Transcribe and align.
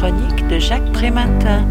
chronique 0.00 0.48
de 0.48 0.58
Jacques 0.58 0.92
Prématin. 0.92 1.62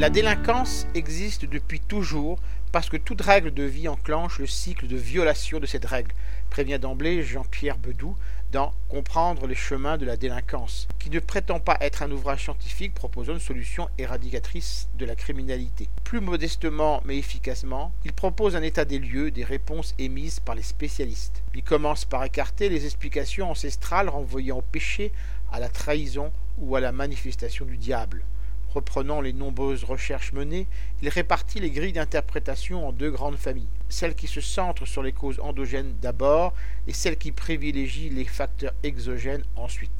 La 0.00 0.08
délinquance 0.08 0.86
existe 0.94 1.44
depuis 1.44 1.78
toujours 1.78 2.38
parce 2.72 2.88
que 2.88 2.96
toute 2.96 3.20
règle 3.20 3.52
de 3.52 3.64
vie 3.64 3.86
enclenche 3.86 4.38
le 4.38 4.46
cycle 4.46 4.86
de 4.86 4.96
violation 4.96 5.60
de 5.60 5.66
cette 5.66 5.84
règle, 5.84 6.14
prévient 6.48 6.78
d'emblée 6.78 7.22
Jean-Pierre 7.22 7.76
Bedou 7.76 8.16
dans 8.50 8.72
Comprendre 8.88 9.46
les 9.46 9.54
chemins 9.54 9.98
de 9.98 10.06
la 10.06 10.16
délinquance, 10.16 10.88
qui 10.98 11.10
ne 11.10 11.20
prétend 11.20 11.60
pas 11.60 11.76
être 11.82 12.02
un 12.02 12.10
ouvrage 12.10 12.44
scientifique 12.44 12.94
proposant 12.94 13.34
une 13.34 13.40
solution 13.40 13.90
éradicatrice 13.98 14.88
de 14.96 15.04
la 15.04 15.14
criminalité. 15.14 15.90
Plus 16.02 16.22
modestement 16.22 17.02
mais 17.04 17.18
efficacement, 17.18 17.92
il 18.06 18.14
propose 18.14 18.56
un 18.56 18.62
état 18.62 18.86
des 18.86 18.98
lieux 18.98 19.30
des 19.30 19.44
réponses 19.44 19.94
émises 19.98 20.40
par 20.40 20.54
les 20.54 20.62
spécialistes. 20.62 21.42
Il 21.54 21.62
commence 21.62 22.06
par 22.06 22.24
écarter 22.24 22.70
les 22.70 22.86
explications 22.86 23.50
ancestrales 23.50 24.08
renvoyant 24.08 24.56
au 24.56 24.62
péché, 24.62 25.12
à 25.52 25.60
la 25.60 25.68
trahison 25.68 26.32
ou 26.58 26.74
à 26.74 26.80
la 26.80 26.90
manifestation 26.90 27.66
du 27.66 27.76
diable. 27.76 28.24
Reprenant 28.72 29.20
les 29.20 29.32
nombreuses 29.32 29.82
recherches 29.82 30.32
menées, 30.32 30.68
il 31.02 31.08
répartit 31.08 31.58
les 31.58 31.72
grilles 31.72 31.92
d'interprétation 31.92 32.86
en 32.86 32.92
deux 32.92 33.10
grandes 33.10 33.36
familles, 33.36 33.66
celles 33.88 34.14
qui 34.14 34.28
se 34.28 34.40
centrent 34.40 34.86
sur 34.86 35.02
les 35.02 35.10
causes 35.10 35.40
endogènes 35.40 35.96
d'abord 36.00 36.54
et 36.86 36.92
celles 36.92 37.16
qui 37.16 37.32
privilégient 37.32 38.10
les 38.10 38.24
facteurs 38.24 38.74
exogènes 38.84 39.42
ensuite. 39.56 39.90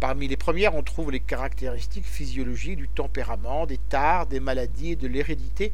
Parmi 0.00 0.26
les 0.26 0.36
premières, 0.36 0.74
on 0.74 0.82
trouve 0.82 1.12
les 1.12 1.20
caractéristiques 1.20 2.06
physiologiques 2.06 2.78
du 2.78 2.88
tempérament, 2.88 3.66
des 3.66 3.78
tares, 3.78 4.26
des 4.26 4.40
maladies 4.40 4.92
et 4.92 4.96
de 4.96 5.06
l'hérédité, 5.06 5.72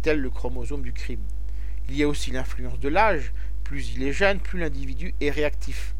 tel 0.00 0.18
le 0.18 0.30
chromosome 0.30 0.82
du 0.82 0.94
crime. 0.94 1.22
Il 1.90 1.96
y 1.96 2.02
a 2.02 2.08
aussi 2.08 2.30
l'influence 2.30 2.80
de 2.80 2.88
l'âge, 2.88 3.34
plus 3.64 3.94
il 3.94 4.02
est 4.02 4.12
jeune, 4.12 4.40
plus 4.40 4.58
l'individu 4.58 5.14
est 5.20 5.30
réactif. 5.30 5.94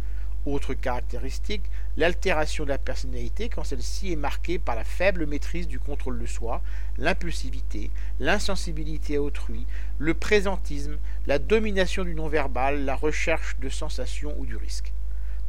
Autre 0.45 0.75
caractéristique, 0.75 1.63
l'altération 1.97 2.65
de 2.65 2.71
la 2.71 2.79
personnalité 2.79 3.49
quand 3.49 3.63
celle-ci 3.63 4.11
est 4.13 4.17
marquée 4.17 4.59
par 4.59 4.75
la 4.75 4.83
faible 4.83 5.25
maîtrise 5.25 5.69
du 5.69 5.79
contrôle 5.79 6.19
de 6.19 6.27
soi, 6.27 6.63
l'impulsivité, 6.99 7.91
l'insensibilité 8.19 9.17
à 9.17 9.23
autrui, 9.23 9.67
le 9.99 10.15
présentisme, 10.15 10.99
la 11.29 11.39
domination 11.39 12.03
du 12.03 12.17
non-verbal, 12.17 12.85
la 12.85 12.97
recherche 12.97 13.57
de 13.61 13.69
sensations 13.69 14.35
ou 14.37 14.45
du 14.45 14.57
risque. 14.57 14.93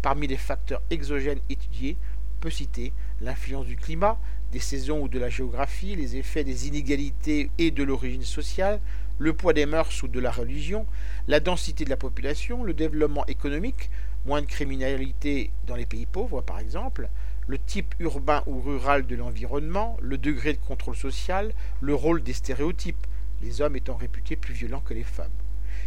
Parmi 0.03 0.27
les 0.27 0.37
facteurs 0.37 0.83
exogènes 0.91 1.41
étudiés, 1.49 1.97
on 2.37 2.41
peut 2.41 2.51
citer 2.51 2.93
l'influence 3.19 3.65
du 3.65 3.77
climat, 3.77 4.19
des 4.51 4.59
saisons 4.59 5.01
ou 5.01 5.07
de 5.07 5.17
la 5.17 5.29
géographie, 5.29 5.95
les 5.95 6.17
effets 6.17 6.43
des 6.43 6.67
inégalités 6.67 7.49
et 7.57 7.71
de 7.71 7.83
l'origine 7.83 8.21
sociale, 8.21 8.79
le 9.17 9.33
poids 9.33 9.53
des 9.53 9.65
mœurs 9.65 10.03
ou 10.03 10.07
de 10.07 10.19
la 10.19 10.29
religion, 10.29 10.85
la 11.27 11.39
densité 11.39 11.83
de 11.83 11.89
la 11.89 11.97
population, 11.97 12.63
le 12.63 12.73
développement 12.75 13.25
économique, 13.25 13.89
moins 14.25 14.41
de 14.41 14.47
criminalité 14.47 15.51
dans 15.67 15.75
les 15.75 15.85
pays 15.85 16.05
pauvres 16.05 16.41
par 16.41 16.59
exemple, 16.59 17.09
le 17.47 17.57
type 17.57 17.93
urbain 17.99 18.43
ou 18.45 18.61
rural 18.61 19.05
de 19.05 19.15
l'environnement, 19.15 19.97
le 20.01 20.17
degré 20.17 20.53
de 20.53 20.59
contrôle 20.65 20.95
social, 20.95 21.53
le 21.81 21.93
rôle 21.93 22.23
des 22.23 22.33
stéréotypes, 22.33 23.05
les 23.41 23.61
hommes 23.61 23.75
étant 23.75 23.95
réputés 23.95 24.35
plus 24.35 24.53
violents 24.53 24.83
que 24.85 24.93
les 24.93 25.03
femmes. 25.03 25.31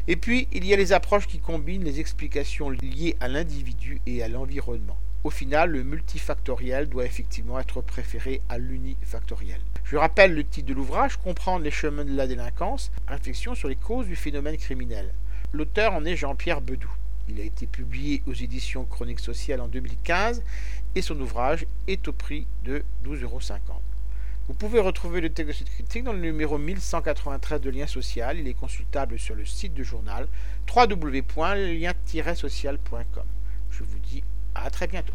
Et 0.09 0.17
puis, 0.17 0.49
il 0.53 0.65
y 0.65 0.75
a 0.75 0.77
les 0.77 0.93
approches 0.93 1.27
qui 1.27 1.39
combinent 1.39 1.85
les 1.85 2.01
explications 2.01 2.71
liées 2.71 3.17
à 3.21 3.29
l'individu 3.29 4.01
et 4.07 4.23
à 4.23 4.29
l'environnement. 4.29 4.99
Au 5.25 5.31
final, 5.31 5.71
le 5.71 5.83
multifactoriel 5.83 6.89
doit 6.89 7.05
effectivement 7.05 7.59
être 7.59 7.81
préféré 7.81 8.43
à 8.49 8.59
l'unifactoriel. 8.59 9.61
Je 9.83 9.97
rappelle 9.97 10.35
le 10.35 10.45
titre 10.45 10.69
de 10.69 10.75
l'ouvrage 10.75 11.17
Comprendre 11.17 11.65
les 11.65 11.73
chemins 11.73 12.05
de 12.05 12.15
la 12.15 12.29
délinquance, 12.29 12.93
réflexion 13.09 13.55
sur 13.57 13.69
les 13.69 13.77
causes 13.77 14.07
du 14.07 14.15
phénomène 14.15 14.57
criminel. 14.57 15.13
L'auteur 15.53 15.95
en 15.95 16.05
est 16.05 16.17
Jean-Pierre 16.17 16.61
Bedou. 16.61 16.91
Il 17.29 17.41
a 17.41 17.45
été 17.45 17.67
publié 17.67 18.23
aux 18.27 18.33
éditions 18.33 18.85
Chroniques 18.85 19.21
Sociales 19.21 19.61
en 19.61 19.69
2015 19.69 20.43
et 20.95 21.03
son 21.03 21.21
ouvrage 21.21 21.67
est 21.87 22.09
au 22.09 22.13
prix 22.13 22.47
de 22.65 22.83
12,50 23.05 23.23
euros. 23.23 23.41
Vous 24.49 24.55
pouvez 24.55 24.79
retrouver 24.79 25.21
le 25.21 25.29
texte 25.29 25.49
de 25.49 25.53
cette 25.53 25.71
critique 25.71 26.05
dans 26.05 26.13
le 26.13 26.21
numéro 26.21 26.57
1193 26.57 27.61
de 27.61 27.71
Lien 27.71 27.89
Social. 27.89 28.39
Il 28.39 28.47
est 28.47 28.55
consultable 28.55 29.19
sur 29.19 29.35
le 29.35 29.45
site 29.45 29.75
du 29.75 29.83
journal 29.83 30.29
www.lien-social.com. 30.75 33.25
Je 33.71 33.83
vous 33.83 33.99
dis 33.99 34.23
à 34.55 34.71
très 34.71 34.87
bientôt. 34.87 35.13